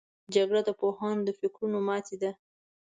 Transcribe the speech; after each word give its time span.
جګړه 0.35 0.61
د 0.65 0.69
پوهانو 0.79 1.21
د 1.27 1.29
فکرونو 1.39 1.77
ماتې 1.87 2.15
ده 2.21 2.31